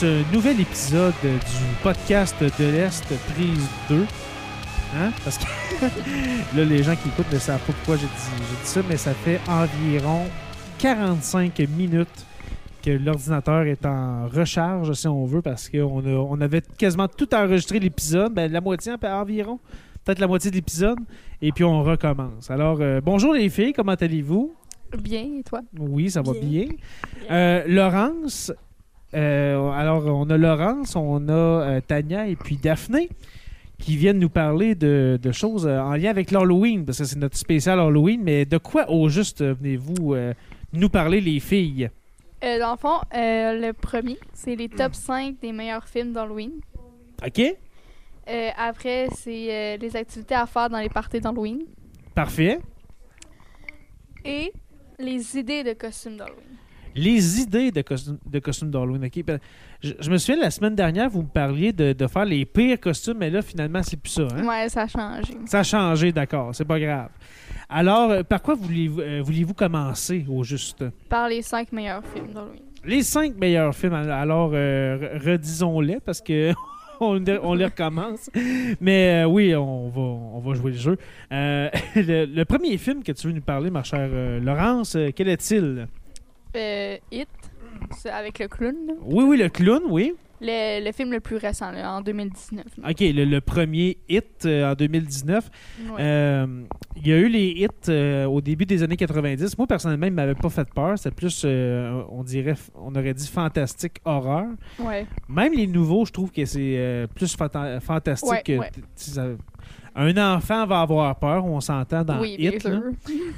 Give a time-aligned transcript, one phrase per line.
[0.00, 4.04] Ce nouvel épisode du podcast de l'Est, prise 2.
[4.96, 5.12] Hein?
[5.22, 5.44] Parce que
[6.56, 9.40] là, les gens qui écoutent ne savent pas pourquoi j'ai dit, ça, mais ça fait
[9.48, 10.24] environ
[10.78, 12.26] 45 minutes
[12.82, 17.78] que l'ordinateur est en recharge, si on veut, parce qu'on on avait quasiment tout enregistré
[17.78, 19.60] l'épisode, ben, la moitié environ,
[20.04, 20.98] peut-être la moitié de l'épisode,
[21.40, 22.50] et puis on recommence.
[22.50, 24.56] Alors, euh, bonjour les filles, comment allez-vous?
[24.98, 25.60] Bien, et toi?
[25.78, 26.66] Oui, ça va bien.
[26.66, 26.76] Bien.
[27.30, 28.52] Euh, Laurence,
[29.14, 33.08] euh, alors on a Laurence, on a euh, Tania et puis Daphné
[33.78, 37.18] qui viennent nous parler de, de choses euh, en lien avec l'Halloween, parce que c'est
[37.18, 40.16] notre spécial Halloween, mais de quoi au juste venez-vous
[40.72, 41.90] nous parler les filles?
[42.42, 46.52] Dans le fond, le premier, c'est les top 5 des meilleurs films d'Halloween.
[47.26, 47.56] OK?
[48.56, 51.62] Après, c'est les activités à faire dans les parties d'Halloween.
[52.14, 52.58] Parfait.
[54.24, 54.52] Et
[54.98, 56.58] les idées de costumes d'Halloween.
[56.94, 59.08] Les idées de costumes de costumes d'Halloween.
[59.82, 62.78] Je, je me souviens, la semaine dernière, vous me parliez de, de faire les pires
[62.80, 64.28] costumes, mais là, finalement, c'est plus ça.
[64.36, 64.46] Hein?
[64.46, 65.34] Ouais, ça a changé.
[65.46, 67.08] Ça a changé, d'accord, c'est pas grave.
[67.68, 70.84] Alors, euh, par quoi voulez-vous euh, vouliez-vous commencer au juste?
[71.08, 72.60] Par les 5 meilleurs films d'Halloween.
[72.86, 76.52] Les cinq meilleurs films, alors euh, re- redisons-les parce que
[77.00, 78.28] on, les- on les recommence.
[78.80, 80.96] Mais euh, oui, on va, on va jouer le jeu.
[81.32, 84.10] Euh, le, le premier film que tu veux nous parler, ma chère
[84.42, 85.88] Laurence, quel est-il?
[86.56, 87.28] Euh, It,
[87.96, 88.74] c'est avec le clown.
[88.86, 88.92] là.
[89.04, 90.14] Oui, oui, le clown, oui.
[90.40, 92.64] Le, le film le plus récent, là, en 2019.
[92.78, 92.90] là.
[92.90, 95.50] OK, le, le premier hit euh, en 2019.
[95.88, 95.90] Ouais.
[96.00, 96.46] Euh,
[96.96, 99.56] il y a eu les hits euh, au début des années 90.
[99.56, 100.98] Moi, personnellement, il ne m'avait pas fait peur.
[100.98, 104.46] C'est plus, euh, on dirait, on aurait dit fantastique horreur.
[104.80, 105.06] ouais.
[105.28, 108.30] Même les nouveaux, je trouve que c'est euh, plus fanta- fantastique.
[108.30, 108.70] Ouais, que ouais.
[108.70, 109.28] t- t- ça-
[109.94, 112.64] Un enfant va avoir peur, on s'entend dans oui, bien Hit.
[112.64, 112.70] là.
[112.70, 112.82] sûr.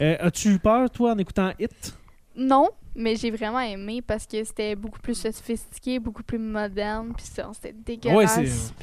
[0.01, 1.97] Euh, As-tu eu peur, toi, en écoutant Hit?
[2.37, 7.25] Non, mais j'ai vraiment aimé parce que c'était beaucoup plus sophistiqué, beaucoup plus moderne, puis
[7.27, 8.75] ça, c'était dégueulasse.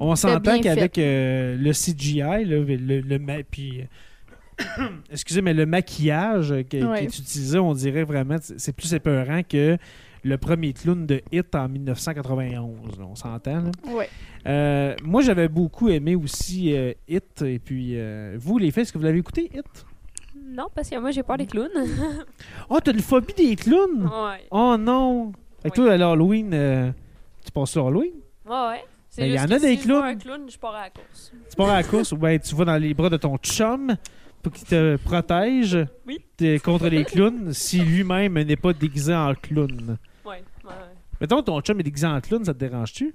[0.00, 2.64] On s'entend qu'avec euh, le CGI, le,
[3.00, 6.98] le ma- puis, euh, excusez, mais le maquillage qui, Ouais.
[7.00, 9.76] qui est utilisé, on dirait vraiment, c'est c'est plus épeurant que
[10.24, 12.98] le premier clown de Hit en 1991.
[12.98, 13.70] là, on s'entend.
[13.88, 14.08] Ouais.
[14.48, 17.42] Euh, moi, j'avais beaucoup aimé aussi euh, Hit.
[17.42, 19.86] Et puis, euh, vous, les filles, est-ce que vous l'avez écouté, Hit?
[20.48, 21.70] Non, parce que moi, j'ai peur des clowns.
[22.70, 24.04] Oh, t'as une phobie des clowns?
[24.04, 24.46] ouais.
[24.50, 25.32] Oh non!
[25.64, 25.70] Oui.
[25.74, 26.90] toi, à l'Halloween, euh,
[27.44, 28.12] tu passes sur Halloween?
[28.46, 28.84] Ouais, ouais.
[29.10, 30.04] C'est Ben, y en a des si je clowns.
[30.04, 31.32] un clown, je pars à la course.
[31.50, 33.96] Tu pars à la course ou ben, tu vas dans les bras de ton chum
[34.42, 36.20] pour qu'il te protège Oui.
[36.62, 39.96] contre les clowns si lui-même n'est pas déguisé en clown.
[40.24, 40.74] Ouais, ouais, ouais.
[41.20, 43.14] Mettons ton chum est déguisé en clown, ça te dérange-tu?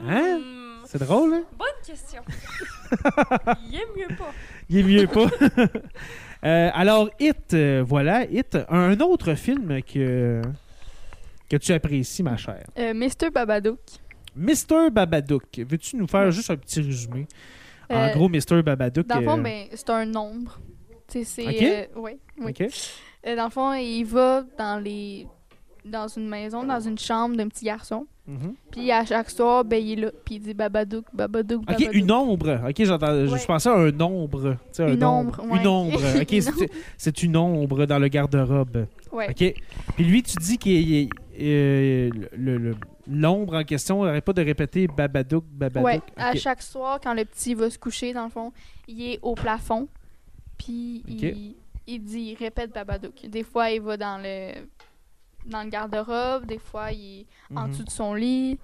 [0.00, 0.38] Hein?
[0.40, 1.42] Hmm, C'est drôle, hein?
[1.56, 2.22] bonne question.
[3.70, 4.32] Il est mieux pas.
[4.74, 5.26] Il est mieux pas.
[6.44, 10.42] Euh, alors, Hit, euh, voilà, Hit, un autre film que,
[11.48, 12.66] que tu apprécies, ma chère.
[12.78, 13.30] Euh, Mr.
[13.32, 13.80] Babadook.
[14.36, 14.90] Mr.
[14.92, 15.46] Babadook.
[15.66, 17.26] Veux-tu nous faire juste un petit résumé?
[17.88, 18.62] En Euh, gros, Mr.
[18.62, 19.06] Babadook.
[19.06, 20.60] Dans le fond, ben, c'est un nombre.
[21.08, 21.22] C'est.
[21.22, 22.02] Ok.
[22.02, 22.52] ouais, oui.
[23.24, 25.26] Dans le fond, il va dans les
[25.84, 28.06] dans une maison, dans une chambre d'un petit garçon.
[28.26, 28.54] Mhm.
[28.70, 30.10] Puis à chaque soir, ben, il est là.
[30.24, 31.94] Puis il dit Babadook, Babadook, OK, Babadook.
[31.94, 32.60] une ombre.
[32.68, 34.52] OK, j'entends, je pensais à un nombre.
[34.52, 35.58] Tu sais, un Une ombre, ouais.
[35.60, 36.00] Une ombre.
[36.22, 36.34] OK,
[36.96, 38.86] c'est, une ombre dans le garde-robe.
[39.12, 39.28] Ouais.
[39.28, 39.54] OK.
[39.94, 42.74] Puis lui, tu dis qu'il euh, le,
[43.06, 45.84] l'ombre en question n'arrête pas de répéter Babadook, Babadook.
[45.84, 48.52] Ouais, à chaque soir, quand le petit va se coucher, dans le fond,
[48.88, 49.86] il est au plafond.
[50.56, 51.56] Puis il,
[51.86, 53.26] il dit, il répète Babadook.
[53.28, 54.52] Des fois, il va dans le
[55.46, 57.70] dans le garde-robe, des fois, il est en Mhm.
[57.70, 58.58] dessous de son lit.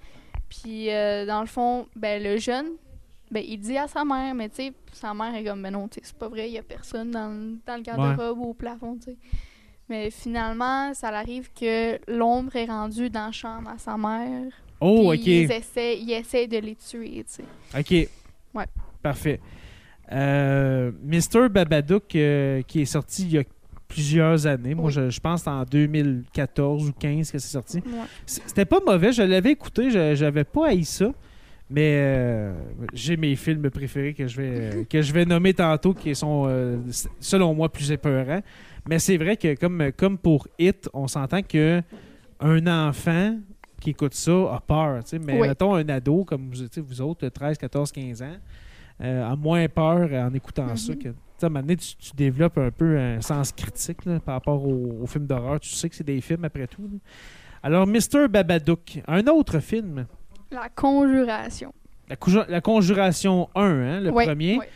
[0.49, 2.67] Puis, euh, dans le fond, ben, le jeune,
[3.29, 5.87] ben, il dit à sa mère, mais tu sais, sa mère est comme, ben non,
[5.91, 8.95] c'est pas vrai, il y a personne dans, le- dans le garde-robe ou au plafond,
[8.97, 9.17] tu sais.
[9.87, 14.51] Mais finalement, ça arrive que l'ombre est rendue dans la chambre à sa mère.
[14.79, 15.27] Oh, puis OK.
[15.27, 17.77] Ils essaient, ils essaient de les tuer, tu sais.
[17.77, 18.09] OK.
[18.53, 18.65] Ouais.
[19.01, 19.39] Parfait.
[20.11, 21.47] Euh, Mr.
[21.49, 23.43] Babadook, euh, qui est sorti il y a
[23.93, 24.73] plusieurs années.
[24.75, 24.91] Moi, Oui.
[24.93, 27.77] je, je pense en 2014 ou 15 que c'est sorti.
[27.77, 27.83] Ouais.
[28.25, 31.11] C'était pas mauvais, je l'avais écouté, je- j'avais pas haï ça.
[31.73, 32.53] Mais euh,
[32.93, 36.77] j'ai mes films préférés que je vais, que je vais nommer tantôt qui sont, euh,
[37.19, 38.41] selon moi, plus épeurants.
[38.89, 41.81] Mais c'est vrai que, comme, comme pour Hit, on s'entend que
[42.41, 43.37] un enfant
[43.79, 44.99] qui écoute ça a peur.
[45.25, 45.47] Mais Oui.
[45.47, 48.35] mettons un ado comme vous, vous autres, 13, 14, 15 ans,
[49.01, 50.77] euh, a moins peur en écoutant Mhm.
[50.77, 50.99] ça que.
[51.09, 54.19] tu sais, À un moment donné, tu, tu développes un peu un sens critique là,
[54.19, 55.59] par rapport aux, aux films d'horreur.
[55.59, 56.83] Tu sais que c'est des films après tout.
[56.83, 56.97] là.
[57.63, 58.27] Alors, Mr.
[58.29, 60.05] Babadook, un autre film,
[60.51, 61.73] La conjuration.
[62.09, 64.57] La, Conju- la Conjuration 1, hein, le premier.
[64.57, 64.69] ouais.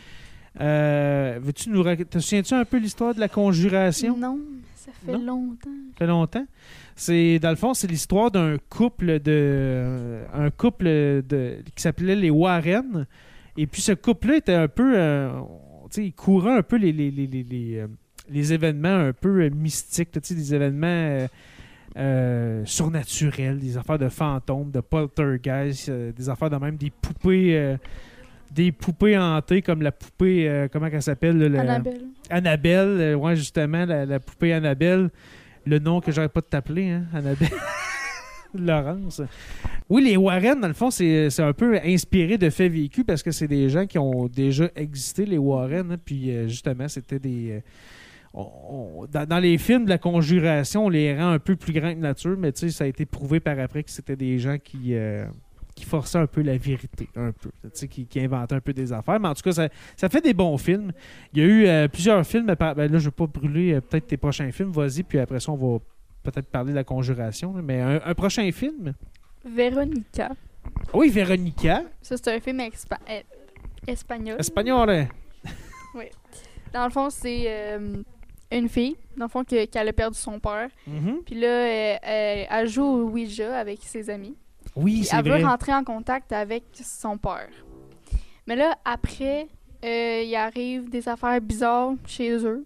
[0.61, 4.15] Euh, veux-tu nous Te souviens-tu un peu l'histoire de la Conjuration?
[4.17, 4.39] Non,
[4.75, 5.19] Ça fait Non?
[5.25, 5.69] longtemps.
[5.93, 6.45] Ça fait longtemps.
[6.95, 12.29] C'est dans le fond, c'est l'histoire d'un couple de un couple de qui s'appelait les
[12.29, 13.05] Warren.
[13.57, 15.29] Et puis ce couple-là était un peu, euh,
[15.89, 17.87] tu sais, il courait un peu les les, les, les, les, euh,
[18.29, 21.27] les événements un peu euh, mystiques, tu sais, des événements
[21.97, 27.77] euh, surnaturels, des affaires de fantômes, de poltergeist, des affaires de même, des poupées.
[28.51, 31.41] des poupées hantées comme la poupée, comment elle s'appelle?
[31.57, 32.01] Annabelle.
[32.29, 35.09] Annabelle, ouais, justement, la, la poupée Annabelle.
[35.65, 37.49] Le nom que j'arrête pas de t'appeler, hein, Annabelle.
[38.61, 39.21] Laurence.
[39.87, 43.31] Oui, les Warren, dans le fond, c'est un peu inspiré de faits vécus parce que
[43.31, 45.91] c'est des gens qui ont déjà existé, les Warren.
[45.91, 47.61] hein, puis euh, justement, c'était des.
[48.35, 51.99] euh, dans, les films de la conjuration, on les rend un peu plus grands que
[51.99, 54.95] nature, mais ça a été prouvé par après que c'était des gens qui.
[54.95, 55.25] euh,
[55.75, 57.49] qui forçaient un peu la vérité, un peu,
[57.89, 59.19] qui, qui inventaient un peu des affaires.
[59.19, 59.51] Mais en tout cas,
[59.97, 60.93] ça, fait des bons films.
[61.33, 62.45] Il y a eu plusieurs films.
[62.45, 64.71] ben là, je ne vais pas brûler peut-être tes prochains films.
[64.71, 65.79] Vas-y, puis après ça, on va
[66.25, 67.53] peut-être parler de la conjuration.
[67.53, 68.93] Mais un, un prochain film?
[69.45, 70.31] Véronica.
[70.93, 71.83] Oui, Véronica.
[72.01, 73.21] Ça, c'est un film expa- euh,
[73.87, 74.35] espagnol.
[74.39, 74.89] Espagnol.
[74.89, 75.07] hein?
[76.73, 78.01] Dans le fond, c'est euh,
[78.51, 80.69] une fille, dans le fond, que- qu'elle a perdu son père.
[80.87, 81.21] Mhm.
[81.25, 84.35] Puis là, elle, elle- elle joue au Ouija avec ses amis.
[84.75, 85.39] Oui, c'est elle vrai.
[85.39, 87.47] veut rentrer en contact avec son père.
[88.45, 89.47] Mais là, après,
[89.85, 92.65] euh, il arrive des affaires bizarres chez eux.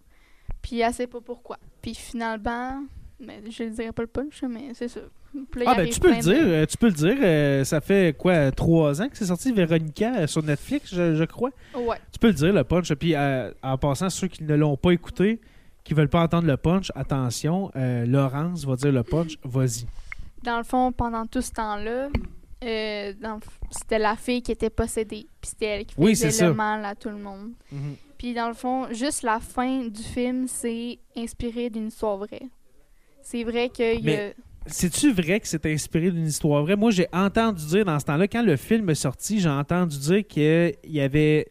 [0.61, 1.57] Puis elle sait pas pourquoi.
[1.81, 2.81] Puis finalement,
[3.19, 4.99] mais je ne dirais pas le punch, mais c'est ça.
[5.01, 6.45] Là, Ah, ben, arrive tu peux le dire.
[6.45, 7.15] de- euh, tu peux le dire.
[7.21, 11.23] euh, ça fait quoi, trois ans que c'est sorti Véronica euh, sur Netflix, je, je
[11.25, 11.51] crois?
[11.75, 11.97] Ouais.
[12.11, 12.93] Tu peux le dire, le punch.
[12.95, 15.39] Puis euh, en passant, ceux qui ne l'ont pas écouté,
[15.83, 19.85] qui veulent pas entendre le punch, attention, euh, Laurence va dire le punch, vas-y.
[20.43, 22.09] Dans le fond, pendant tout ce temps-là,
[22.63, 23.13] euh,
[23.71, 25.27] c'était la fille qui était possédée.
[25.41, 26.53] Puis c'était elle qui Oui, faisait le ça.
[26.53, 27.51] mal à tout le monde.
[27.71, 27.95] Mhm.
[28.17, 32.49] Puis dans le fond, juste la fin du film, c'est inspiré d'une histoire vraie.
[33.31, 34.15] C'est vrai qu'il y a...
[34.15, 34.35] Mais-
[34.65, 36.75] C'est-tu vrai que c'est inspiré d'une histoire vraie?
[36.75, 40.25] Moi, j'ai entendu dire dans ce temps-là, quand le film est sorti, j'ai entendu dire
[40.27, 41.47] qu'il y avait,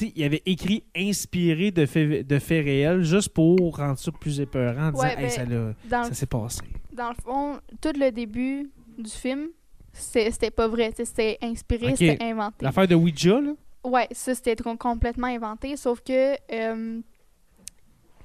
[0.00, 4.88] il avait écrit inspiré de faits, de faits réels juste pour rendre ça plus épeurant
[4.88, 5.74] en disant Ouais, Hey, ben,
[6.04, 6.60] ça, s'est passé.
[6.92, 9.48] dans le fond, tout le début du film,
[9.92, 10.90] c'est- c'était pas vrai.
[10.96, 12.56] C'était inspiré, c'était inventé.
[12.60, 13.52] L'affaire de Ouija, là?
[13.84, 15.76] Ouais, ça, c'était com- complètement inventé.
[15.76, 17.00] Sauf que euh,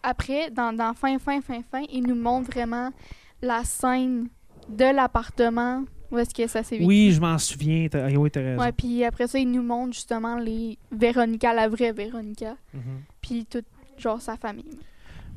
[0.04, 2.90] après, dans, dans fin, fin, fin, fin, il nous montre vraiment
[3.42, 4.28] la scène
[4.69, 6.88] de l'appartement où est-ce que ça s'est vécu.
[6.88, 7.88] Oui, je m'en souviens.
[7.90, 8.62] T'as, ah, oui, t'as raison.
[8.62, 12.81] Ouais, puis après ça, il nous montre justement les Véronica, la vraie Véronica, Mhm.
[13.22, 13.66] puis toute,
[13.98, 14.78] genre, sa famille.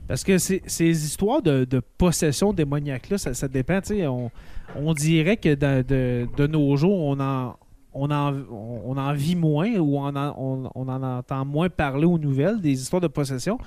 [0.08, 0.60] Parce que ces
[1.04, 3.80] histoires de, de possession démoniaque-là, ça, ça dépend.
[3.80, 4.30] tu sais, On,
[4.76, 7.56] on dirait que de, de- de nos jours, on en,
[7.94, 12.04] on, en, on en vit moins ou on en, on, on en entend moins parler
[12.06, 13.58] aux nouvelles, des histoires de possession.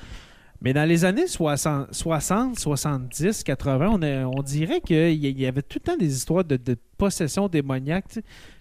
[0.65, 5.61] Mais dans les années 60, 60 70, 80, on, a- on dirait qu'il y avait
[5.61, 6.57] tout le temps des histoires de,
[6.97, 8.17] possession démoniaque,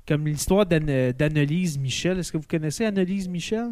[0.06, 2.18] comme l'histoire d'Anne- d'Annelise Michel.
[2.18, 3.70] Est-ce que vous connaissez Annelise Michel?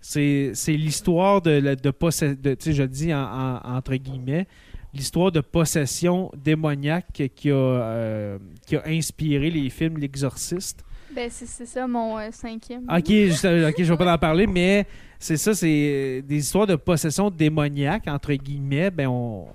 [0.00, 2.38] C'est l'histoire de, possession,
[2.72, 4.46] je dis en- en- entre guillemets,
[4.94, 10.86] l'histoire de possession démoniaque qui a, euh, qui a inspiré les films L'Exorciste.
[11.14, 12.82] Ben, c'est ça, mon euh, cinquième.
[12.84, 14.86] Ok, je, ok, je vais pas en parler, mais
[15.18, 18.90] c'est ça, c'est des histoires de possession démoniaque, entre guillemets.
[18.90, 19.46] Ben, on,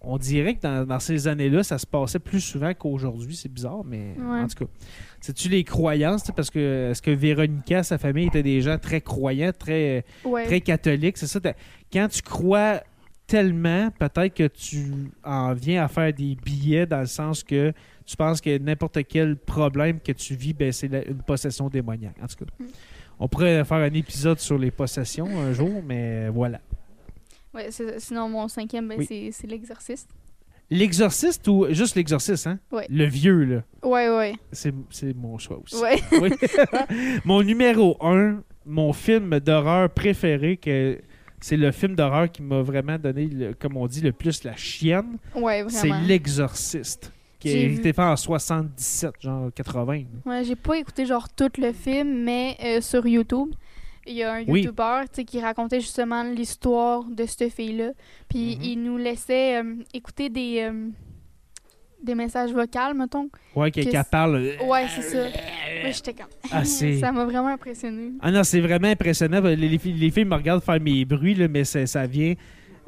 [0.00, 3.36] on dirait que dans, dans ces années-là, ça se passait plus souvent qu'aujourd'hui.
[3.36, 4.40] C'est bizarre, mais Ouais.
[4.40, 4.70] en tout cas.
[5.20, 6.30] C'est-tu les croyances?
[6.34, 10.44] Parce que est-ce que Véronica, sa famille, étaient des gens très croyants, très, Ouais.
[10.46, 11.18] très catholiques?
[11.18, 11.38] C'est ça.
[11.92, 12.80] Quand tu crois
[13.28, 17.72] tellement, peut-être que tu en viens à faire des billets dans le sens que
[18.06, 22.16] tu penses que n'importe quel problème que tu vis, ben, c'est une possession démoniaque.
[22.22, 22.64] En tout cas, Mm.
[23.20, 26.60] on pourrait faire un épisode sur les possessions un jour, mais voilà.
[27.54, 27.68] Ouais,
[27.98, 29.30] sinon, mon cinquième, ben, Oui.
[29.32, 30.08] c'est l'exorciste.
[30.70, 32.58] L'exorciste ou juste l'exorciste, hein?
[32.70, 32.86] Ouais.
[32.88, 33.62] Le vieux, là.
[33.82, 34.32] Ouais, ouais.
[34.52, 35.76] C'est c'est mon choix aussi.
[35.76, 36.00] Ouais.
[36.22, 36.30] Oui.
[37.26, 40.98] mon numéro un, mon film d'horreur préféré, que
[41.40, 44.56] c'est le film d'horreur qui m'a vraiment donné, le- comme on dit, le plus la
[44.56, 45.90] chienne, Ouais, c'est.
[46.06, 47.12] L'Exorciste,
[47.42, 50.02] qui a été fait en 77, genre 80.
[50.26, 53.50] Ouais, j'ai pas écouté genre tout le film, mais euh, sur YouTube,
[54.06, 54.40] il y a un.
[54.40, 57.90] YouTuber qui racontait justement l'histoire de cette fille-là.
[58.28, 58.62] Puis Mhm.
[58.64, 60.88] il nous laissait euh, écouter des, euh,
[62.02, 63.28] des messages vocaux, mettons.
[63.54, 64.34] Ouais, qui, Que qui c'est- parle.
[64.66, 65.18] Ouais, c'est ça.
[65.82, 66.26] Moi, j'étais comme.
[66.50, 68.12] Ah, ça m'a vraiment impressionné.
[68.20, 69.40] Ah non, c'est vraiment impressionnant.
[69.40, 72.34] Les, les filles, les filles me regardent faire mes bruits, là, mais ça vient.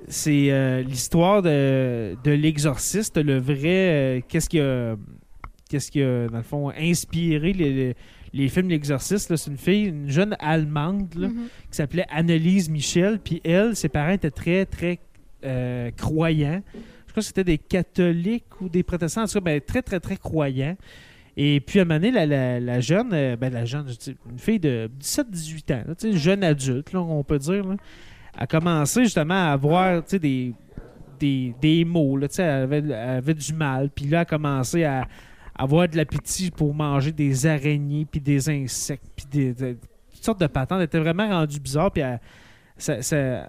[0.09, 3.59] C'est euh, l'histoire de, de l'exorciste, le vrai.
[3.65, 4.97] euh, qu'est-ce qui a.
[5.71, 7.95] Qu'est-ce qui a, dans le fond, inspiré les, les,
[8.35, 9.35] les films L'exorciste.
[9.35, 11.45] C'est une fille, une jeune Allemande, là, Mhm.
[11.71, 13.19] qui s'appelait Annelise Michel.
[13.19, 14.99] Puis elle, ses parents étaient très, très
[15.45, 16.63] euh, croyants.
[17.07, 20.01] Je crois que c'était des catholiques ou des protestants, en tout cas, ben, très, très,
[20.01, 20.77] très croyants.
[21.37, 23.87] Et puis, à un moment donné, la, la- la jeune, ben, la jeune,
[24.31, 27.77] une fille de 17-18 ans, là, jeune adulte, là, on peut dire, là,
[28.37, 30.53] a commencé justement à avoir des,
[31.19, 32.17] des, des mots.
[32.17, 33.91] Là, elle, avait, elle avait du mal.
[33.95, 35.07] Puis là, elle a commencé à
[35.57, 39.77] avoir de l'appétit pour manger des araignées, puis des insectes, puis des, de-
[40.13, 40.79] toutes sortes de patentes.
[40.79, 41.91] Elle était vraiment rendue bizarre.
[41.93, 42.03] Puis
[42.77, 43.49] ça, ça,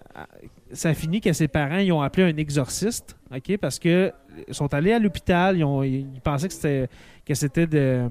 [0.71, 4.11] ça a fini que ses parents ils ont appelé un exorciste, OK, parce que
[4.47, 6.87] ils sont allés à l'hôpital, ils, ont- ils pensaient que c'était
[7.25, 8.07] que c'était de,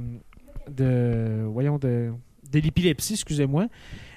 [0.68, 2.10] de voyons de
[2.52, 3.66] de l'épilepsie, excusez-moi.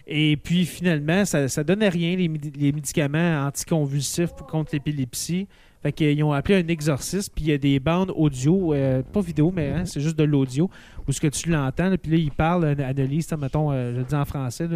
[0.09, 5.47] Et puis finalement, ça, ça donnait rien, les, médi- les médicaments anticonvulsifs contre l'épilepsie.
[5.83, 9.21] Fait qu'ils ont appelé un exorciste, puis il y a des bandes audio, euh, pas
[9.21, 10.69] vidéo, mais hein, c'est juste de l'audio,
[11.07, 13.97] où ce que tu l'entends, puis là, il parle à Annelise, t'sais, mettons, euh, je
[13.99, 14.67] le dis en français,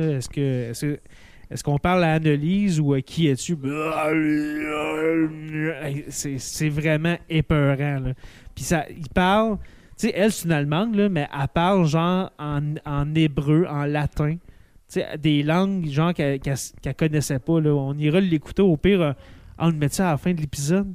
[1.49, 3.57] est-ce qu'on parle à Annelise ou à qui es-tu?
[6.09, 8.13] C'est vraiment épeurant.
[8.53, 9.57] Puis ça, il parle,
[9.97, 14.35] tu sais, elle, c'est une Allemande, mais elle parle genre en, en hébreu, en latin.
[15.19, 17.59] Des langues genre qu'elle qu'elle- qu'elle connaissait pas.
[17.61, 17.73] Là.
[17.73, 19.01] On ira l'écouter au pire.
[19.01, 19.13] euh,
[19.57, 20.87] on le met ça à la fin de l'épisode.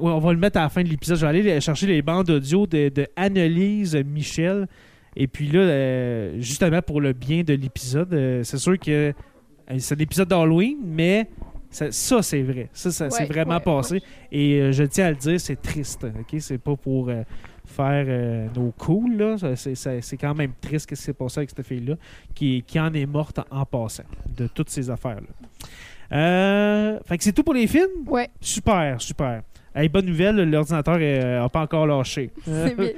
[0.00, 1.16] Ouais, on va le mettre à la fin de l'épisode.
[1.18, 4.66] Je vais aller chercher les bandes audio de, de Annelise Michel.
[5.16, 9.12] Et puis là, euh, justement pour le bien de l'épisode, euh, c'est sûr que euh,
[9.78, 11.28] c'est l'épisode d'Halloween, mais
[11.70, 12.68] ça, ça, c'est vrai.
[12.72, 14.00] Ça, ça c'est Ouais, vraiment ouais, passé.
[14.30, 16.04] Et je tiens à le dire, c'est triste.
[16.04, 16.36] ok?
[16.40, 17.10] C'est pas pour
[17.72, 19.16] faire euh, nos cool.
[19.16, 19.36] là.
[19.38, 19.56] Ça,
[20.00, 21.96] C'est quand même triste que c'est passé avec cette fille-là,
[22.34, 24.04] qui, qui en est morte en passant
[24.36, 25.26] de toutes ces affaires-là.
[26.16, 28.06] Euh, fait que c'est tout pour les films?
[28.06, 29.42] Ouais, Super, super.
[29.74, 32.30] Hey, bonne nouvelle, l'ordinateur n'a pas encore lâché.
[32.44, 32.90] c'est bien.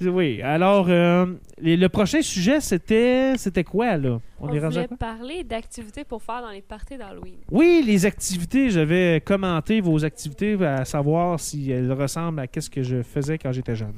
[0.12, 1.24] Oui, alors, euh,
[1.62, 4.20] le prochain sujet, c'était c'était quoi, là?
[4.38, 7.38] On, est rendu à voulait parler d'activités pour faire dans les parties d'Halloween.
[7.50, 8.68] Oui, les activités.
[8.70, 13.52] J'avais commenté vos activités à savoir si elles ressemblent à ce que je faisais quand
[13.52, 13.94] j'étais jeune.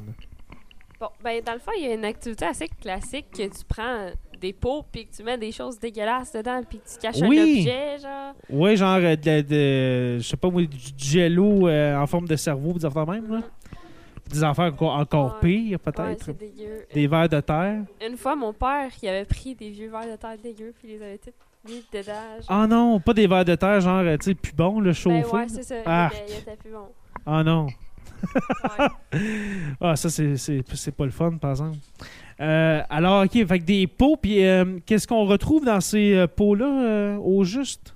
[1.00, 4.10] Bon, ben dans le fond, il y a une activité assez classique que tu prends
[4.40, 7.38] des pots puis que tu mets des choses dégueulasses dedans puis que tu caches Oui.
[7.38, 8.35] un objet, genre.
[8.50, 12.37] Oui, genre euh, de, de- je sais pas moi, du jello euh, en forme de
[12.37, 13.40] cerveau, des affaires même, là.
[14.28, 15.49] Des affaires encore, encore Ouais.
[15.68, 16.32] pires, peut-être.
[16.32, 16.87] dégueu.
[16.94, 17.82] des vers de terre.
[18.09, 20.99] Une fois, mon père, il avait pris des vieux verres de terre dégueux puis il
[20.99, 21.32] les avait tous
[21.68, 22.12] mis dedans.
[22.38, 22.47] genre.
[22.49, 24.92] Ah non, pas des vers de terre, genre, euh, tu sais, plus bon, le ben
[24.94, 25.25] chauffé.
[25.37, 26.09] ouais, c'est ça.
[26.73, 26.87] Bon.
[27.26, 27.66] Ah non.
[29.81, 31.79] Ah, ça, c'est- pas le fun, par exemple.
[32.41, 36.27] Euh, alors, OK, fait que des pots, puis euh, qu'est-ce qu'on retrouve dans ces euh,
[36.27, 37.95] pots-là, au juste?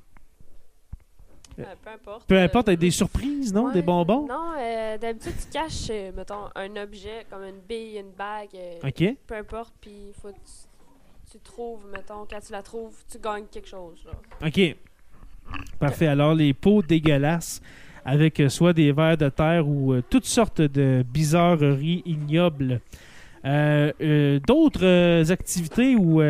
[1.56, 1.62] Peu
[1.94, 2.26] importe.
[2.26, 3.66] Peu importe, des surprises, non?
[3.66, 3.74] ouais.
[3.74, 4.26] Des bonbons?
[4.26, 4.54] Non,
[5.00, 8.48] d'habitude, tu caches, mettons, un objet comme une bille, une bague,
[8.82, 9.16] OK.
[9.26, 13.46] peu importe, puis faut que tu, tu trouves, mettons, quand tu la trouves, tu gagnes
[13.50, 14.04] quelque chose.
[14.04, 14.48] Là.
[14.48, 14.76] OK.
[15.78, 16.06] Parfait.
[16.08, 17.60] Alors, les pots dégueulasses
[18.04, 22.80] avec euh, soit des vers de terre ou euh, toutes sortes de bizarreries ignobles.
[23.44, 26.22] Euh, D'autres activités ou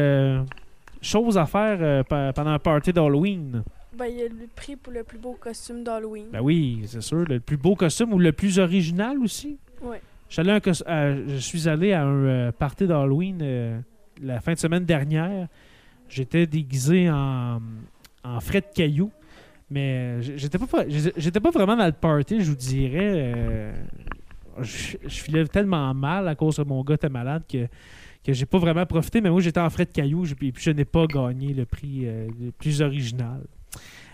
[1.00, 3.62] choses à faire pe- pendant un party d'Halloween?
[3.96, 6.26] Ben, il y a le prix pour le plus beau costume d'Halloween.
[6.32, 7.24] Ben oui, c'est sûr.
[7.28, 9.56] Le plus beau costume ou le plus original aussi.
[9.82, 10.00] Ouais.
[10.28, 13.38] Je suis allé, à un cos- à- je suis allé à un euh, party d'Halloween
[13.42, 13.78] euh,
[14.20, 15.46] la fin de semaine dernière.
[16.08, 17.60] J'étais déguisé en,
[18.24, 19.12] en frais de cailloux.
[19.74, 23.32] Mais j- j'étais pas, pas vraiment dans le party, je vous dirais.
[23.34, 23.74] euh,
[24.60, 27.66] je, je filais tellement mal à cause que mon gars était malade que,
[28.24, 29.20] que j'ai pas vraiment profité.
[29.20, 32.02] Mais moi, j'étais en frais de cailloux et puis je n'ai pas gagné le prix
[32.06, 33.40] euh, le plus original.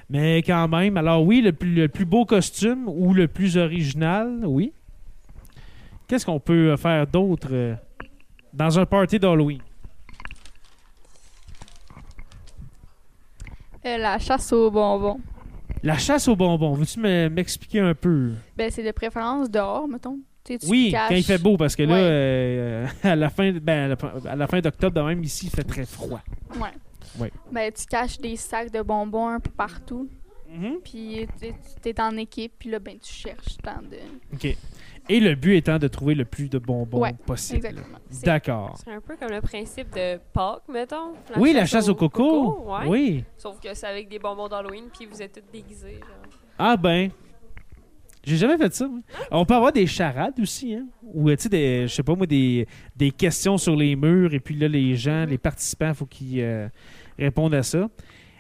[0.09, 4.73] Mais quand même, alors oui, le plus, beau costume ou le plus original, oui.
[6.09, 7.75] Qu'est-ce qu'on peut faire d'autre euh,
[8.55, 9.61] dans un party d'Halloween?
[13.85, 15.21] Euh, la chasse aux bonbons.
[15.83, 18.33] La chasse aux bonbons, veux-tu me- m'expliquer un peu?
[18.57, 20.19] Ben, c'est de préférence dehors, mettons.
[20.45, 22.01] Tu Oui, caches- quand il fait beau, parce que là, Ouais.
[22.03, 23.97] euh, à la fin, ben,
[24.27, 26.21] à la, fin d'octobre, de même ici, il fait très froid.
[26.57, 26.69] Ouais.
[27.19, 27.33] Ouais.
[27.53, 30.09] Ben, tu caches des sacs de bonbons un peu partout.
[30.53, 30.79] Mhm.
[30.83, 31.27] Puis
[31.83, 33.99] tu es en équipe, puis là, ben, tu cherches tant de.
[34.35, 34.57] OK.
[35.13, 37.67] Et le but étant de trouver le plus de bonbons Ouais, possible.
[37.67, 37.99] Exactement.
[38.25, 38.79] D'accord.
[38.85, 41.15] C'est un peu comme le principe de Pâques, mettons.
[41.37, 42.61] Oui, la chasse au coco.
[42.71, 42.87] ouais.
[42.87, 43.25] Oui.
[43.37, 45.95] Sauf que c'est avec des bonbons d'Halloween, puis vous êtes tous déguisés.
[45.99, 46.39] Genre.
[46.59, 47.11] Ah ben.
[48.23, 48.87] J'ai jamais fait ça.
[48.87, 49.01] moi.
[49.31, 50.87] On peut avoir des charades aussi, hein?
[51.03, 54.41] Ou, tu sais, des, je sais pas moi, des, des questions sur les murs, et
[54.41, 56.69] puis là, les gens, les participants, il faut qu'ils euh,
[57.19, 57.89] répondent à ça.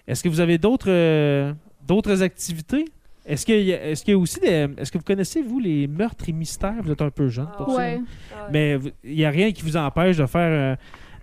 [0.06, 2.84] Est-ce que vous avez d'autres euh, d'autres activités?
[3.30, 4.66] Est-ce qu'il y, a- est-ce qu'il y a aussi des.
[4.76, 6.82] Est-ce que vous connaissez, vous, les meurtres et mystères?
[6.82, 7.76] Vous êtes un peu jeune Ah pour ça.
[7.78, 8.00] Ouais.
[8.34, 8.48] Ah ouais.
[8.52, 10.76] Mais il n'y a rien qui vous empêche de faire, euh,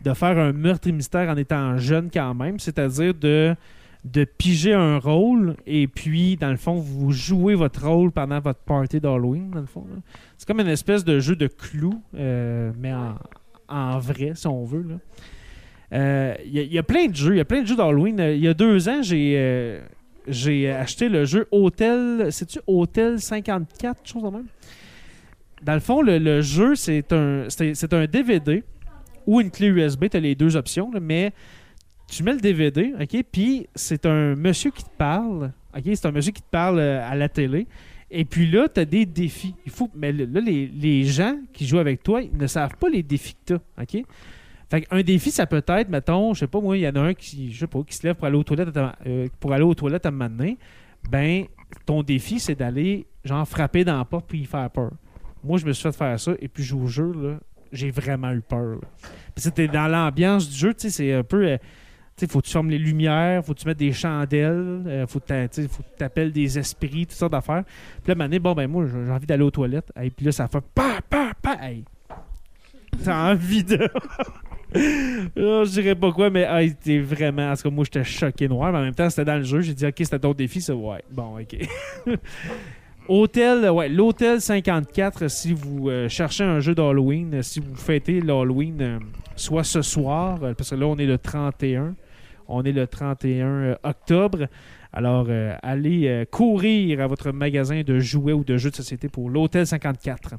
[0.03, 3.55] de faire un meurtre et mystère en étant jeune quand même, c'est-à-dire de
[4.05, 8.59] de piger un rôle et puis, dans le fond, vous jouez votre rôle pendant votre
[8.59, 9.85] party d'Halloween, dans le fond.
[10.37, 13.15] C'est comme une espèce de jeu de clous, euh, mais en,
[13.67, 14.85] en vrai, si on veut.
[14.87, 14.95] là.
[15.93, 17.33] Euh, Il y, a- il y a plein de jeux.
[17.33, 18.17] Il y a plein de jeux d'Halloween.
[18.19, 19.81] Il y a deux ans, j'ai euh,
[20.27, 22.27] j'ai acheté le jeu Hotel.
[22.31, 24.47] C'est-tu Hotel 54, chose de même?
[25.63, 28.63] Dans le fond, le, jeu, c'est un, c'est un DVD
[29.25, 30.05] ou une clé USB.
[30.09, 31.33] Tu as les deux options, mais
[32.07, 33.23] tu mets le DVD, OK?
[33.31, 35.51] Puis c'est un monsieur qui te parle.
[35.75, 35.83] OK?
[35.85, 37.67] C'est un monsieur qui te parle euh, à la télé.
[38.09, 39.55] Et puis là, tu as des défis.
[39.65, 42.89] Il faut, mais là, les, les gens qui jouent avec toi, ils ne savent pas
[42.89, 43.81] les défis que tu as.
[43.81, 44.05] OK?
[44.69, 46.99] Fait qu'un défi, ça peut être, mettons, je sais pas moi, il y en a
[46.99, 49.27] un qui, je sais pas, qui se lève pour aller aux toilettes à, ta- euh,
[49.39, 50.57] pour aller aux toilettes à un donné.
[51.09, 51.45] Ben,
[51.85, 54.91] ton défi, c'est d'aller, genre, frapper dans la porte puis y faire peur.
[55.43, 57.37] Moi, je me suis fait faire ça, et puis je vous jure, là,
[57.71, 58.79] j'ai vraiment eu peur.
[59.37, 61.45] c'était dans l'ambiance du jeu, tu sais, c'est un peu.
[61.47, 61.57] euh,
[62.17, 65.05] tu sais, faut que tu fermes les lumières, faut que tu mettes des chandelles, euh,
[65.07, 67.63] faut que tu appelles des esprits, toutes sortes d'affaires.
[68.03, 69.91] Puis là, un donné, bon, ben moi, j'ai j'ai envie d'aller aux toilettes.
[70.01, 71.57] Et puis là, ça fait pa, pa, pa.
[71.61, 71.85] Hey.
[73.03, 73.77] T'as envie de.
[74.75, 77.53] Je dirais pas quoi, mais hey, t'es vraiment.
[77.65, 79.61] Moi, j'étais choqué noir, mais en même temps, c'était dans le jeu.
[79.61, 80.75] J'ai dit, OK, c'était ton défi, ça.
[80.75, 81.57] Ouais, bon, OK.
[83.07, 88.19] Hôtel, ouais, l'Hôtel 54, si vous euh, cherchez un jeu d'Halloween, euh, si vous fêtez
[88.19, 88.99] l'Halloween, euh,
[89.37, 91.95] soit ce soir, euh, parce que là, on est le 31.
[92.49, 94.47] On est le 31 euh, octobre.
[94.93, 99.09] Alors, euh, allez euh, courir à votre magasin de jouets ou de jeux de société
[99.09, 100.35] pour l'Hôtel 54.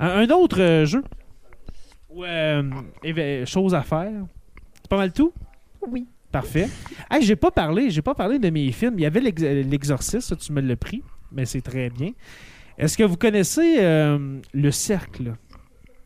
[0.00, 1.02] Un, autre euh, jeu,
[2.18, 2.62] ou euh,
[3.04, 4.12] éve- chose à faire,
[4.74, 5.32] c'est pas mal tout?
[5.90, 6.06] Oui.
[6.30, 6.68] Parfait.
[7.10, 8.94] Hey, j'ai pas parlé, j'ai pas parlé de mes films.
[8.98, 12.10] Il y avait euh, l'exorciste, tu me l'as pris, mais c'est très bien.
[12.76, 15.34] Est-ce que vous connaissez euh, le cercle?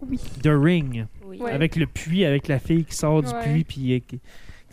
[0.09, 0.19] Oui.
[0.43, 1.39] The Ring, Oui.
[1.41, 1.51] Ouais.
[1.51, 3.43] avec le puits, avec la fille qui sort du Ouais.
[3.43, 4.21] puits puis euh, qui, qui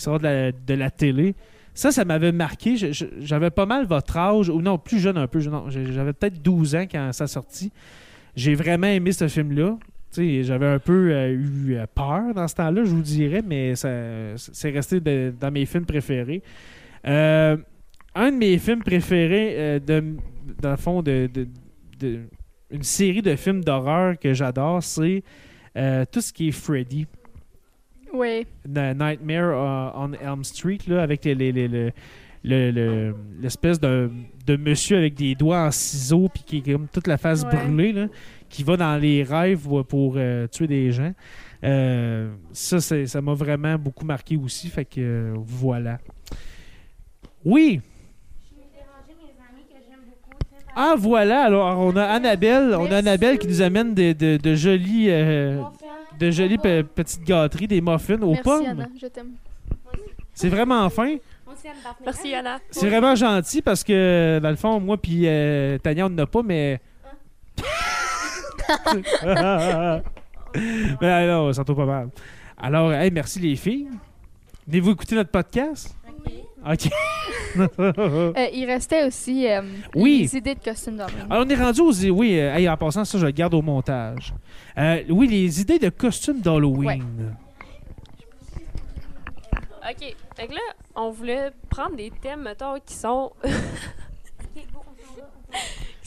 [0.04, 1.34] sort de la, de la télé.
[1.73, 2.75] Ça, ça m'avait marqué.
[3.21, 5.39] J'avais pas mal votre âge, ou non, plus jeune un peu.
[5.39, 7.71] J'avais peut-être 12 ans quand ça sortit.
[8.36, 9.78] J'ai vraiment aimé ce film-là.
[10.15, 13.89] J'avais un peu euh, eu euh, peur dans ce temps-là, je vous dirais, mais ça,
[14.38, 16.41] c'est resté de- dans mes films préférés.
[17.08, 17.56] Euh,
[18.15, 20.15] un de mes films préférés, de,
[20.62, 21.48] dans le fond, de, de-
[22.00, 22.19] de-
[22.72, 25.24] une série de films d'horreur que j'adore, c'est
[26.12, 27.06] tout ce qui est Freddy.
[28.67, 31.91] Na- Nightmare on Elm Street, là, avec les- les- les- le-
[32.43, 34.10] le- le- l'espèce de,
[34.48, 37.50] de monsieur avec des doigts en ciseaux, puis qui est comme toute la face Ouais.
[37.56, 38.08] brûlée, là,
[38.50, 41.14] qui va dans les rêves pour, euh, tuer des gens.
[41.64, 45.98] Euh, ça, ça m'a vraiment beaucoup marqué aussi, fait que euh, voilà.
[47.46, 47.82] Oui!
[50.76, 54.56] Ah voilà, alors on a Annabelle, on a Annabelle qui nous amène de, de, de
[54.56, 55.62] jolies, euh,
[56.18, 58.66] de jolies pe- petites gâteries, des muffins aux Merci, pommes.
[58.66, 58.88] Anna.
[59.02, 59.32] Je t'aime.
[60.34, 61.16] C'est vraiment fin.
[62.06, 62.60] Merci, Anna.
[62.70, 65.24] C'est vraiment gentil parce que, dans le fond, moi puis
[65.84, 66.80] Tania, on n'en a pas, mais.
[71.01, 72.10] mais non, ça tombe pas mal.
[72.58, 73.88] Alors, hey, merci les filles.
[74.67, 75.95] Venez-vous écouter notre podcast?
[76.65, 76.89] OK.
[77.58, 79.63] Euh, il restait aussi euh,
[79.95, 80.19] Oui.
[80.21, 81.25] les idées de costumes d'Halloween.
[81.32, 81.91] Alors, on est rendu aux.
[82.15, 84.36] Oui, euh, hey, en passant, ça, je le garde au montage.
[84.77, 87.03] Euh, oui, les idées de costumes d'Halloween.
[89.89, 90.15] OK.
[90.36, 90.60] Fait que là,
[90.95, 93.32] on voulait prendre des thèmes, mettons, qui sont...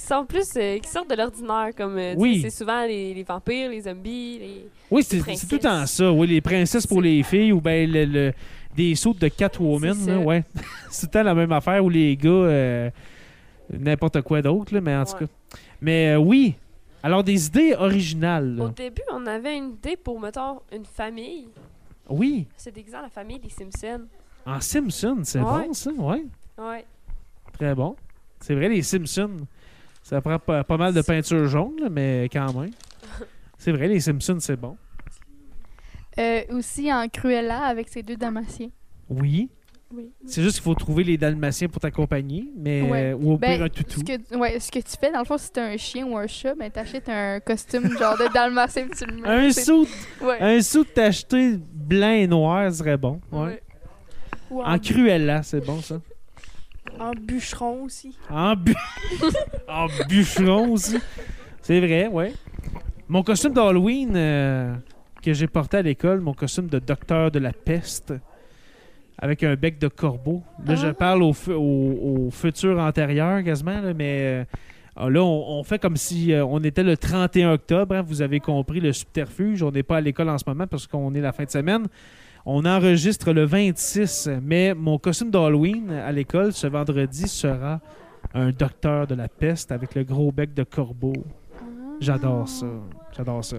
[0.02, 0.48] qui sont plus...
[0.56, 1.96] euh, qui sortent de l'ordinaire, comme...
[1.96, 2.40] euh, Oui.
[2.42, 4.66] C'est souvent les, les vampires, les zombies, les...
[4.90, 6.10] Oui, c'est tout le temps ça.
[6.12, 8.32] Oui, les princesses pour les filles ou ben le, le-
[8.76, 10.06] des sauts de Catwoman.
[10.06, 10.44] Là, ouais.
[10.90, 12.90] c'est tout le temps la même affaire où les gars, euh,
[13.72, 15.26] n'importe quoi d'autre, là, mais en tout cas.
[15.80, 16.54] Mais oui.
[17.02, 18.56] Alors, des idées originales.
[18.56, 18.64] là.
[18.64, 21.48] Au début, on avait une idée pour, mettons, une famille.
[22.08, 22.46] Oui.
[22.56, 24.06] C'est exemple la famille des Simpsons.
[24.46, 25.66] En Simpson, c'est Ouais.
[25.66, 25.90] bon, ça.
[25.92, 26.24] Ouais.
[26.58, 26.84] Ouais.
[27.58, 27.96] Très bon.
[28.40, 29.46] C'est vrai, les Simpsons.
[30.02, 32.70] Ça prend pas, pas mal de peinture jaune, là, mais quand même.
[33.58, 34.76] C'est vrai, les Simpsons, c'est bon.
[36.18, 38.68] Euh, aussi en Cruella avec ses deux Dalmatiens.
[39.08, 39.48] Oui.
[39.94, 40.10] Oui.
[40.26, 43.12] C'est juste qu'il faut trouver les Dalmatiens pour t'accompagner, mais Ouais.
[43.12, 44.00] euh, ou au Ben, pire un toutou.
[44.00, 46.16] Ce que, ouais, ce que tu fais, dans le fond, si t'as un chien ou
[46.16, 49.28] un chat, ben t'achètes un costume genre de dalmatien tu le mets.
[49.28, 49.86] Un sou,
[50.22, 50.38] Ouais.
[50.40, 53.20] un sou d'acheter blanc et noir serait bon.
[53.30, 53.40] Ouais.
[53.40, 53.62] Ouais.
[54.50, 56.00] Ou en, En cruella, c'est bon ça.
[57.00, 58.16] En bûcheron aussi.
[58.30, 58.74] En, bu
[59.68, 60.98] en bûcheron aussi.
[61.60, 62.32] C'est vrai, ouais.
[63.08, 64.74] Mon costume d'Halloween euh,
[65.22, 68.14] que j'ai porté à l'école, mon costume de docteur de la peste,
[69.18, 70.42] avec un bec de corbeau.
[70.66, 70.94] Là, je Ah.
[70.94, 71.58] parle au, fu- au,
[72.26, 74.46] au futur antérieur quasiment, là, mais
[74.98, 77.94] euh, là, on, on fait comme si euh, on était le 31 octobre.
[77.94, 79.62] hein, vous avez compris le subterfuge.
[79.62, 81.86] On n'est pas à l'école en ce moment parce qu'on est la fin de semaine.
[82.44, 87.80] On enregistre le 26, mais mon costume d'Halloween à l'école ce vendredi sera
[88.34, 91.12] un docteur de la peste avec le gros bec de corbeau.
[92.00, 92.66] J'adore ça.
[93.16, 93.58] J'adore ça.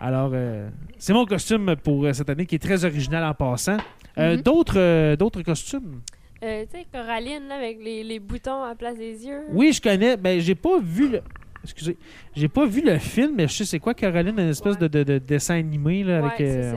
[0.00, 3.76] Alors, euh, c'est mon costume pour euh, cette année qui est très original en passant.
[4.18, 4.42] Euh, Mhm.
[4.42, 6.00] D'autres d'autres costumes?
[6.40, 9.42] Tu sais, Coraline, là, avec les, les boutons à la place des yeux.
[9.52, 10.16] Oui, je connais.
[10.16, 11.20] Ben, j'ai pas vu le.
[11.64, 11.96] Excusez.
[12.34, 15.02] J'ai pas vu le film, mais je sais c'est quoi Caroline, une espèce de, de-
[15.02, 16.38] de dessin animé là, avec.
[16.40, 16.72] Ouais, c'est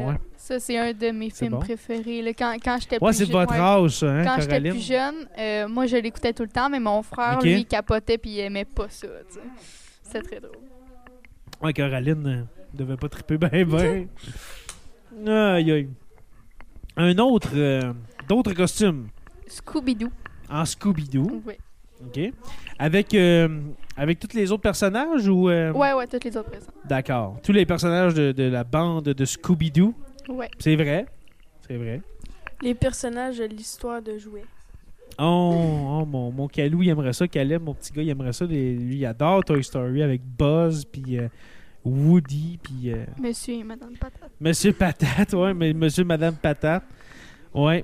[0.54, 0.60] ça.
[0.60, 1.60] c'est un de mes films bon?
[1.60, 2.22] préférés.
[2.22, 2.34] là.
[2.34, 3.26] Quand, quand j'étais Ouais, plus ouais.
[4.04, 7.40] hein, Quand j'étais plus jeune, euh, moi, je l'écoutais tout le temps, mais mon frère,
[7.42, 9.08] lui, il capotait puis il aimait pas ça.
[10.04, 10.58] C'était très drôle.
[11.62, 14.08] Ouais, Caroline euh, devait pas triper ben ben.
[15.28, 15.90] Aïe, aïe.
[16.96, 17.50] Un autre.
[17.54, 17.94] euh,
[18.28, 19.08] D'autres costumes
[19.48, 20.10] Scooby-Doo.
[20.50, 21.42] en Scooby-Doo.
[21.46, 21.54] Oui.
[22.06, 22.32] OK.
[22.78, 23.60] Avec, euh,
[23.98, 25.50] avec tous les autres personnages ou.
[25.50, 26.72] euh, Ouais, ouais, toutes les autres présents.
[26.86, 27.38] D'accord.
[27.44, 29.94] Tous les personnages de, de la bande de Scooby-Doo.
[30.30, 30.50] Ouais.
[30.60, 31.06] C'est vrai.
[31.68, 32.02] C'est vrai.
[32.62, 34.46] Les personnages de l'histoire de jouets.
[35.18, 35.54] Oh,
[36.02, 37.28] oh, mon, mon Calou, il aimerait ça.
[37.28, 38.46] Caleb, mon petit gars, il aimerait ça.
[38.46, 41.28] Les- lui, il adore Toy Story avec Buzz, puis euh,
[41.84, 44.32] Woody, puis euh, Monsieur et Madame Patate.
[44.39, 45.34] Monsieur Patate.
[45.34, 46.84] Ouais, mais Monsieur Madame Patate.
[47.54, 47.84] Ouais.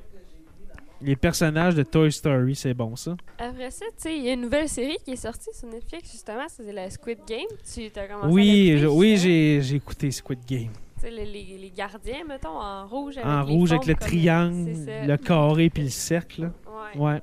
[1.02, 3.18] Les personnages de Toy Story, c'est bon, ça.
[3.38, 6.12] Après ça, tu sais, il y a une nouvelle série qui est sortie sur Netflix,
[6.12, 7.46] justement, c'est la Squid Game.
[7.74, 10.70] Tu as commencé à Oui, je- oui j'ai écouté Squid Game.
[11.06, 14.72] Les, les, les gardiens, mettons, en rouge avec En les rouge, avec le triangle,
[15.06, 16.42] le carré, puis le cercle.
[16.44, 16.52] là.
[16.98, 17.00] Ouais.
[17.14, 17.22] Ouais.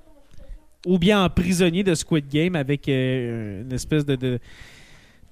[0.86, 4.38] Ou bien en prisonnier de Squid Game avec euh, une espèce de, de,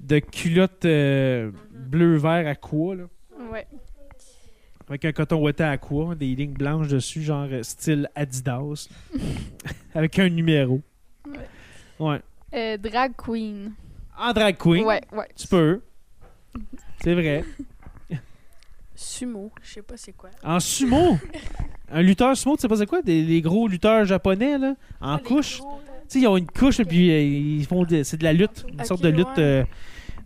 [0.00, 3.04] de culotte euh, bleu-vert à quoi, là.
[3.50, 3.66] Ouais.
[4.88, 8.88] Avec un coton ouaté à quoi, des lignes blanches dessus, genre euh, style Adidas.
[9.94, 10.80] avec un numéro.
[11.26, 11.38] Ouais.
[12.00, 12.20] Ouais.
[12.54, 13.72] Euh, drag Queen.
[14.18, 15.28] En drag queen, Ouais, ouais.
[15.36, 15.80] tu peux.
[17.02, 17.44] C'est vrai.
[19.02, 20.28] Sumo, je sais pas c'est quoi.
[20.44, 21.16] En sumo?
[21.90, 23.00] un lutteur sumo, tu sais pas c'est quoi?
[23.00, 25.58] Des, les gros lutteurs japonais, là, en Les couche.
[25.60, 25.92] gros, là.
[26.02, 28.34] Tu sais, ils ont une couche et puis euh, ils font de- c'est de la
[28.34, 29.42] lutte, une Ok, sorte de lutte ouais.
[29.42, 29.64] euh,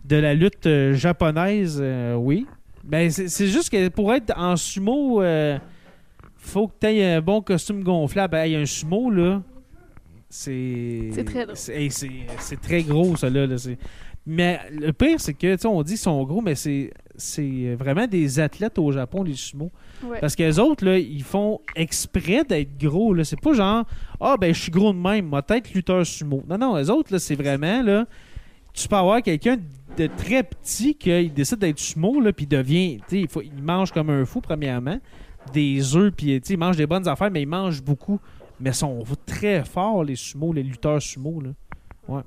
[0.03, 2.45] de la lutte euh, japonaise, euh, oui.
[2.83, 5.57] Ben c'est c'est juste que pour être en sumo, euh,
[6.35, 8.35] faut que tu aies un bon costume gonflable.
[8.35, 9.41] Hey, un sumo là,
[10.29, 11.55] c'est C'est très drôle.
[11.57, 12.09] c'est hey, c'est-
[12.39, 13.47] c'est très gros ça là.
[13.47, 13.77] là, c'est-
[14.25, 17.75] mais le pire c'est que tu sais on dit qu'ils sont gros mais c'est c'est
[17.75, 19.71] vraiment des athlètes au Japon les sumo.
[20.03, 20.19] Ouais.
[20.19, 23.13] Parce que les autres, là, ils font exprès d'être gros.
[23.13, 23.23] Là.
[23.23, 23.85] C'est pas genre,
[24.19, 26.43] ah, ben, je suis gros de même, moi, tête lutteur sumo.
[26.49, 28.05] Non, non, les autres, là, c'est vraiment, là,
[28.73, 29.57] tu peux avoir quelqu'un
[29.97, 33.63] de très petit qui décide d'être sumo, là, puis devient, tu sais, il, faut- il
[33.63, 34.99] mange comme un fou, premièrement,
[35.53, 38.19] des œufs, puis, il mange des bonnes affaires, mais il mange beaucoup.
[38.59, 41.49] Mais ils sont très forts, les sumo, les lutteurs sumo, là.
[42.07, 42.21] Ouais.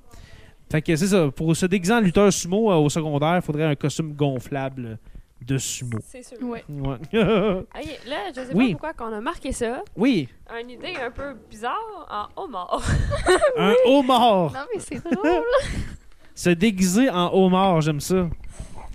[0.70, 1.30] Fait que c'est ça.
[1.30, 4.98] Pour se déguiser en lutteur sumo euh, au secondaire, il faudrait un costume gonflable
[5.40, 5.98] de sumo.
[6.04, 6.36] C'est sûr.
[6.42, 6.62] Ouais.
[6.68, 6.96] Ouais.
[7.12, 8.74] Là, je sais Oui.
[8.74, 9.82] pas pourquoi qu'on a marqué ça.
[9.96, 10.28] oui,
[10.60, 12.82] Une idée un peu bizarre en homard.
[13.56, 14.52] un homard.
[14.52, 15.42] Non, mais c'est drôle.
[16.34, 18.28] Se déguiser en homard, j'aime ça.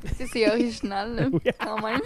[0.05, 1.99] Tu sais, c'est original, là, quand même.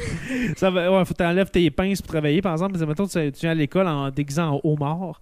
[0.55, 2.41] Ça va, ouais, faut que t'enlèves tes pinces pour travailler.
[2.43, 5.19] Par exemple, mettons, tu, tu viens à l'école en déguisant en homard.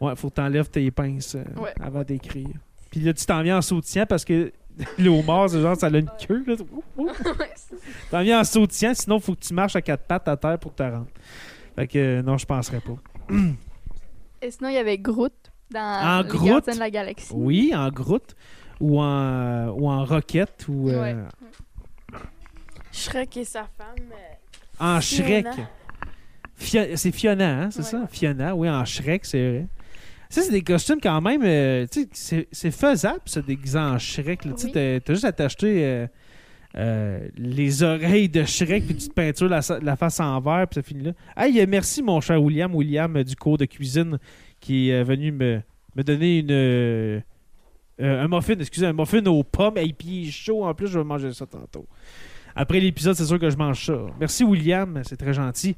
[0.00, 1.72] Ouais, faut que t'enlèves tes pinces euh, Ouais.
[1.80, 2.48] avant d'écrire.
[2.90, 4.52] Puis là, tu t'en viens en sautillant parce que
[4.98, 6.44] le homard, c'est genre, ça a une queue.
[6.46, 6.54] Là.
[8.10, 10.74] T'en viens en sautillant, sinon, faut que tu marches à quatre pattes à terre pour
[10.74, 11.06] te rendre.
[11.76, 12.96] Fait que euh, non, je penserais pas.
[14.42, 15.32] Et sinon, il y avait Groot
[15.70, 16.48] dans En Les Groot?
[16.48, 17.32] Gardiens de la Galaxie.
[17.34, 18.36] Oui, en grotte
[18.80, 21.16] ou en, ou en roquette ou euh, Ouais.
[22.92, 23.96] Shrek et sa femme.
[24.12, 25.52] euh, en Fiona.
[25.52, 25.66] Shrek.
[26.56, 27.84] Fio- c'est Fiona, hein, c'est Ouais.
[27.84, 28.06] ça?
[28.10, 29.66] Fiona, oui, en Shrek, c'est vrai.
[30.30, 31.42] Ça, c'est des costumes quand même.
[31.44, 34.44] euh, tu sais, c'est- faisable, se déguiser en Shrek.
[34.44, 34.52] là.
[34.58, 34.72] Tu Oui.
[34.72, 36.06] t'as- juste à t'acheter euh,
[36.76, 40.74] euh, les oreilles de Shrek, puis tu te peintures la, la face en vert, puis
[40.74, 41.12] ça finit là.
[41.36, 44.18] Hey, merci, mon cher William, William du cours de cuisine,
[44.60, 45.60] qui est venu me,
[45.96, 46.50] me donner une.
[46.50, 47.20] euh,
[48.00, 49.78] un muffin, excusez, un muffin aux pommes.
[49.78, 51.86] Et puis il est chaud en plus, je vais manger ça tantôt.
[52.54, 53.98] Après l'épisode, c'est sûr que je mange ça.
[54.20, 55.74] Merci, William, c'est très gentil.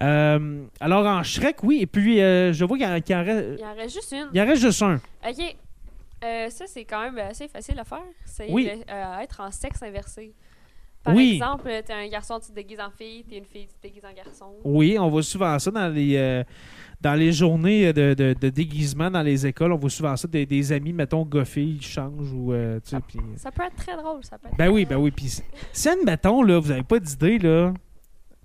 [0.00, 3.58] Euh, alors, en Shrek, oui, et puis euh, je vois qu'il qu'il en reste.
[3.60, 4.28] Il en reste juste une.
[4.32, 4.96] Il en reste juste un.
[5.28, 5.56] Ok.
[6.24, 8.02] Euh, ça, c'est quand même assez facile à faire.
[8.24, 8.70] C'est Oui.
[9.22, 10.32] être en sexe inversé.
[11.02, 11.34] Par Oui.
[11.34, 14.06] exemple, t'es un garçon, tu te déguises en fille, t'es une fille, tu te déguises
[14.06, 14.54] en garçon.
[14.64, 16.42] Oui, on voit souvent ça dans les, euh,
[17.02, 19.72] dans les journées de, de- de déguisement dans les écoles.
[19.72, 20.26] On voit souvent ça.
[20.26, 22.54] Des, des amis, mettons, goffés, ils changent ou.
[22.54, 25.10] euh, puis- Ça peut être très drôle, ça peut être Ben oui, ben oui.
[25.10, 25.28] Puis
[25.74, 27.74] si- admettons, là, vous n'avez pas d'idée, là,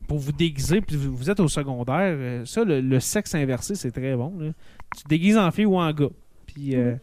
[0.10, 3.76] pour vous déguiser, puis vous, vous êtes au secondaire, euh, ça, le, le sexe inversé,
[3.76, 4.38] c'est très bon.
[4.40, 4.52] Là.
[4.98, 6.10] Tu te déguises en fille ou en gars.
[6.48, 6.96] Puis euh,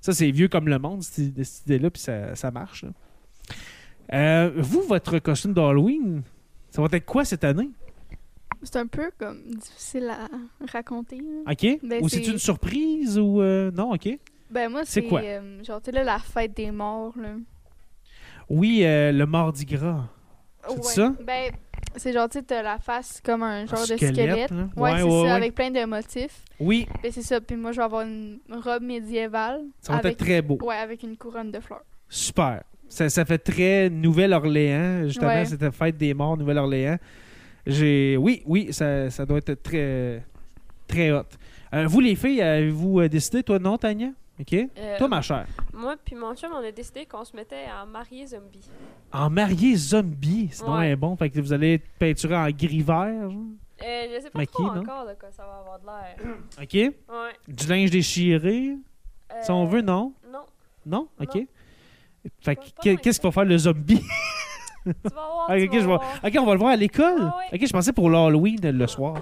[0.00, 2.84] ça, c'est vieux comme le monde, cette, cette idée-là, puis ça, ça marche.
[4.12, 6.22] Euh, vous, votre costume d'Halloween,
[6.70, 7.70] ça va être quoi cette année?
[8.62, 10.28] C'est un peu comme difficile à
[10.72, 11.16] raconter.
[11.18, 11.52] là.
[11.52, 11.78] OK?
[11.82, 13.40] Ben, ou c'est une surprise ou.
[13.42, 14.08] euh, non, OK?
[14.50, 15.20] Ben moi, C'est c'est quoi?
[15.22, 17.34] euh, genre, tu sais, là, la fête des morts, là.
[18.48, 20.06] Oui, euh, le mardi gras.
[20.68, 21.14] C'est ça?
[21.26, 21.50] Ben,
[21.96, 24.68] c'est genre, tu sais, t'as la face comme un genre de Squelette, là.
[24.76, 25.30] Ouais, Ouais, c'est ouais, ça, ouais.
[25.30, 26.44] avec plein de motifs.
[26.60, 27.40] Oui, Ben, c'est ça.
[27.40, 29.60] Puis moi, je vais avoir une robe médiévale.
[29.80, 30.12] ça va avec...
[30.12, 30.58] être très beau.
[30.62, 31.84] Ouais, avec une couronne de fleurs.
[32.08, 32.62] Super.
[32.88, 36.98] Ça, ça fait très Nouvelle-Orléans, justement, cette fête des morts, Nouvelle-Orléans.
[37.66, 38.16] J'ai.
[38.18, 40.22] Oui, oui, ça, ça doit être très,
[40.88, 41.22] très hot.
[41.74, 43.42] Euh, vous, les filles, avez-vous euh, décidé?
[43.42, 44.08] Toi, non, Tania?
[44.42, 44.54] OK?
[44.76, 45.46] Euh, Toi, ma chère.
[45.72, 48.68] Moi puis mon chum, on a décidé qu'on se mettait en marié zombie.
[49.12, 50.96] En marié zombie, c'est Ouais.
[50.96, 51.16] bon.
[51.16, 53.40] Fait que vous allez être peinturé en gris vert, genre.
[53.84, 54.80] Euh, je sais pas trop non?
[54.82, 56.36] encore de quoi ça va avoir de l'air.
[56.62, 56.72] OK?
[56.74, 56.92] Ouais.
[57.48, 58.76] Du linge déchiré,
[59.42, 60.12] si on veut, non?
[60.30, 60.38] Non.
[60.86, 61.08] Non?
[61.20, 61.34] OK.
[61.36, 61.46] Non.
[62.40, 62.56] Fait
[63.00, 64.02] qu'est-ce qu'il va faire le zombie?
[64.84, 65.46] Tu vas voir.
[65.48, 65.96] Tu ok, vas je vois.
[65.98, 66.20] voir.
[66.24, 67.20] Ok, on va le voir à l'école.
[67.32, 67.36] Ah.
[67.52, 69.14] Ok, je pensais pour l'Halloween le soir.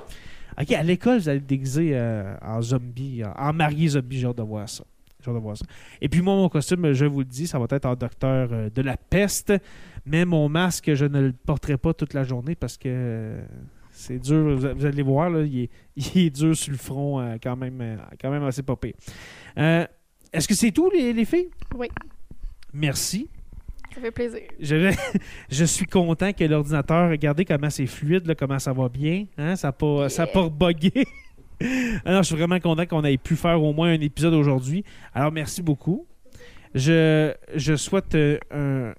[0.59, 4.19] Ok, à l'école, vous allez déguiser euh, en zombie, en, en marié zombie.
[4.21, 4.85] J'ai hâte de voir ça.
[5.23, 5.67] J'ai hâte de voir ça.
[6.01, 8.71] Et puis moi, mon costume, je vous le dis, ça va être en docteur euh,
[8.71, 9.53] de la peste.
[10.07, 13.45] Mais mon masque, je ne le porterai pas toute la journée parce que euh,
[14.01, 14.57] c'est dur.
[14.57, 17.81] Vous, allez voir, là, il, est, il est dur sur le front, euh, quand, même,
[17.81, 18.63] euh, quand même assez.
[19.59, 19.87] Euh,
[20.33, 21.51] Est-ce que c'est tout, les, les filles?
[21.77, 21.89] Oui.
[22.73, 23.29] Merci.
[23.95, 24.41] Ça fait plaisir.
[24.61, 24.95] Je,
[25.51, 29.27] je suis content que l'ordinateur, regardez comment c'est fluide, là, comment ça va bien.
[29.37, 29.57] Hein?
[29.57, 31.05] Ça n'a pas, ça a pas bugué.
[32.05, 34.85] Alors, je suis vraiment content qu'on ait pu faire au moins un épisode aujourd'hui.
[35.15, 36.07] Alors, merci beaucoup.
[36.73, 38.39] Je, je souhaite euh,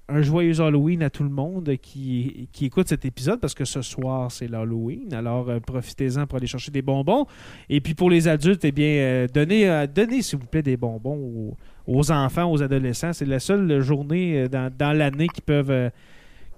[0.06, 3.80] un, joyeux Halloween à tout le monde qui, qui écoute cet épisode parce que ce
[3.80, 5.12] soir, c'est l'Halloween.
[5.14, 7.26] Alors, euh, profitez-en pour aller chercher des bonbons.
[7.70, 11.56] Et puis, pour les adultes, eh bien, euh, donnez, donnez s'il vous plaît, des bonbons
[11.86, 13.14] aux, enfants, aux adolescents.
[13.14, 15.90] C'est la seule journée dans, dans l'année qui peuvent,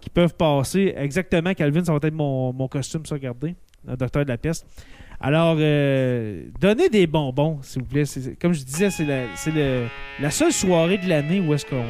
[0.01, 0.95] qui peuvent passer.
[0.97, 3.55] Exactement, Calvin, ça va être mon, mon costume, ça, regardez.
[3.87, 4.67] Le docteur de la peste.
[5.27, 8.05] Alors, euh, donnez des bonbons, s'il vous plaît.
[8.39, 9.07] Comme je disais, c'est
[10.21, 11.83] la, seule soirée de l'année où est-ce qu'on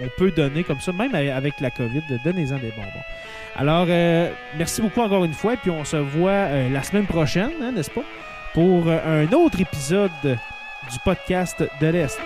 [0.00, 3.04] on peut donner comme ça, même avec la COVID, donnez-en des bonbons.
[3.56, 7.50] Alors, euh, merci beaucoup encore une fois, puis on se voit euh, la semaine prochaine,
[7.60, 8.04] hein, n'est-ce pas,
[8.54, 12.20] pour un autre épisode du podcast de l'Est.